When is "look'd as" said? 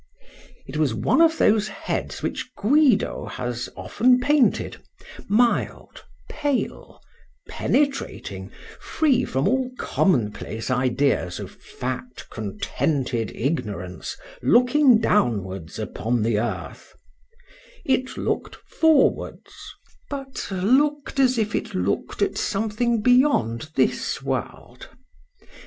20.49-21.37